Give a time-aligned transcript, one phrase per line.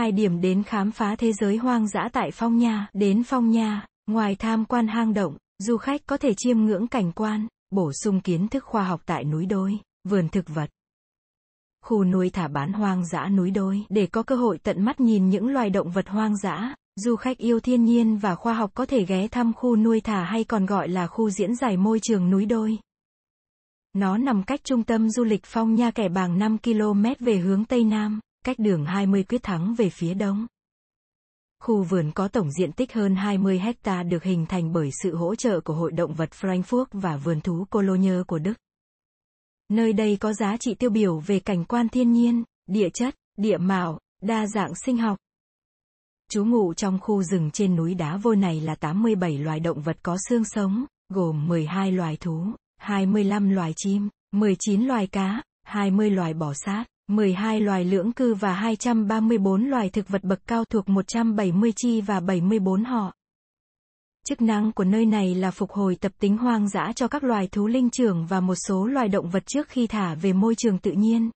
[0.00, 2.88] hai điểm đến khám phá thế giới hoang dã tại Phong Nha.
[2.92, 7.12] Đến Phong Nha, ngoài tham quan hang động, du khách có thể chiêm ngưỡng cảnh
[7.12, 9.78] quan, bổ sung kiến thức khoa học tại núi đôi,
[10.08, 10.70] vườn thực vật.
[11.84, 15.28] Khu nuôi thả bán hoang dã núi đôi để có cơ hội tận mắt nhìn
[15.28, 16.74] những loài động vật hoang dã.
[16.96, 20.24] Du khách yêu thiên nhiên và khoa học có thể ghé thăm khu nuôi thả
[20.24, 22.78] hay còn gọi là khu diễn giải môi trường núi đôi.
[23.92, 27.64] Nó nằm cách trung tâm du lịch Phong Nha Kẻ Bàng 5 km về hướng
[27.64, 30.46] Tây Nam, cách đường 20 quyết thắng về phía đông.
[31.62, 35.34] Khu vườn có tổng diện tích hơn 20 hecta được hình thành bởi sự hỗ
[35.34, 38.54] trợ của Hội động vật Frankfurt và vườn thú Cologne của Đức.
[39.68, 43.58] Nơi đây có giá trị tiêu biểu về cảnh quan thiên nhiên, địa chất, địa
[43.58, 45.18] mạo, đa dạng sinh học.
[46.30, 49.96] Chú ngụ trong khu rừng trên núi đá vôi này là 87 loài động vật
[50.02, 52.46] có xương sống, gồm 12 loài thú,
[52.78, 58.52] 25 loài chim, 19 loài cá, 20 loài bò sát, 12 loài lưỡng cư và
[58.52, 63.12] 234 loài thực vật bậc cao thuộc 170 chi và 74 họ.
[64.26, 67.48] Chức năng của nơi này là phục hồi tập tính hoang dã cho các loài
[67.52, 70.78] thú linh trưởng và một số loài động vật trước khi thả về môi trường
[70.78, 71.30] tự nhiên.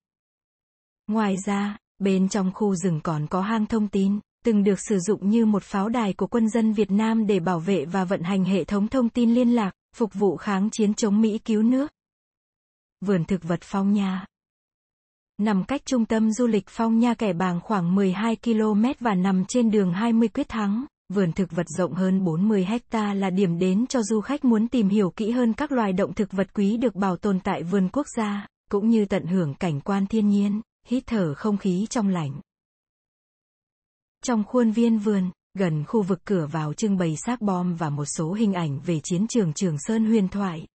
[1.06, 5.30] Ngoài ra, bên trong khu rừng còn có hang thông tin, từng được sử dụng
[5.30, 8.44] như một pháo đài của quân dân Việt Nam để bảo vệ và vận hành
[8.44, 11.92] hệ thống thông tin liên lạc, phục vụ kháng chiến chống Mỹ cứu nước.
[13.00, 14.26] Vườn thực vật Phong Nha
[15.40, 19.44] Nằm cách trung tâm du lịch Phong Nha Kẻ Bàng khoảng 12 km và nằm
[19.48, 23.86] trên đường 20 Quyết Thắng, vườn thực vật rộng hơn 40 hecta là điểm đến
[23.86, 26.94] cho du khách muốn tìm hiểu kỹ hơn các loài động thực vật quý được
[26.94, 31.02] bảo tồn tại vườn quốc gia, cũng như tận hưởng cảnh quan thiên nhiên, hít
[31.06, 32.40] thở không khí trong lành.
[34.24, 38.04] Trong khuôn viên vườn, gần khu vực cửa vào trưng bày xác bom và một
[38.04, 40.66] số hình ảnh về chiến trường Trường Sơn huyền thoại.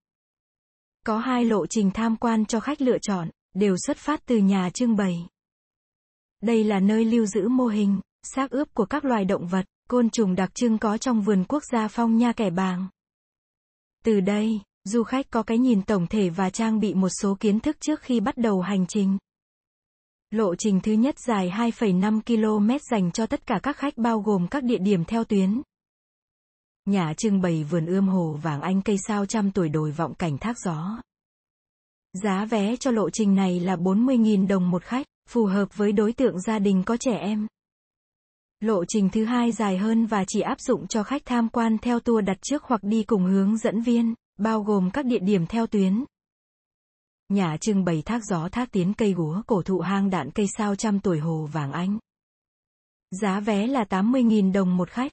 [1.05, 4.69] Có hai lộ trình tham quan cho khách lựa chọn, đều xuất phát từ nhà
[4.69, 5.27] trưng bày.
[6.41, 10.09] Đây là nơi lưu giữ mô hình, xác ướp của các loài động vật, côn
[10.09, 12.87] trùng đặc trưng có trong vườn quốc gia Phong Nha Kẻ Bàng.
[14.03, 17.59] Từ đây, du khách có cái nhìn tổng thể và trang bị một số kiến
[17.59, 19.17] thức trước khi bắt đầu hành trình.
[20.31, 24.47] Lộ trình thứ nhất dài 2,5 km dành cho tất cả các khách bao gồm
[24.47, 25.61] các địa điểm theo tuyến.
[26.85, 30.37] Nhà trưng bày vườn ươm hồ vàng anh cây sao trăm tuổi đồi vọng cảnh
[30.37, 31.01] thác gió.
[32.13, 36.13] Giá vé cho lộ trình này là 40.000 đồng một khách, phù hợp với đối
[36.13, 37.47] tượng gia đình có trẻ em.
[38.59, 41.99] Lộ trình thứ hai dài hơn và chỉ áp dụng cho khách tham quan theo
[41.99, 45.67] tour đặt trước hoặc đi cùng hướng dẫn viên, bao gồm các địa điểm theo
[45.67, 46.03] tuyến.
[47.29, 50.75] Nhà trưng bày thác gió thác tiến cây gúa cổ thụ hang đạn cây sao
[50.75, 51.99] trăm tuổi hồ vàng anh.
[53.11, 55.11] Giá vé là 80.000 đồng một khách.